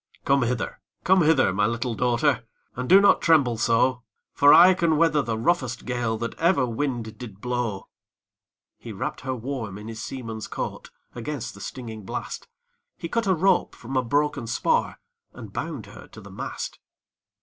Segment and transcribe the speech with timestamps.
[0.25, 0.79] 'Come hither!
[1.03, 1.53] come hither!
[1.53, 2.43] my little daughtèr.
[2.75, 4.01] And do not tremble so;
[4.33, 7.87] For I can weather the roughest gale That ever wind did blow.'
[8.79, 12.47] He wrapp'd her warm in his seaman's coat Against the stinging blast;
[12.97, 14.99] He cut a rope from a broken spar,
[15.33, 16.79] And bound her to the mast.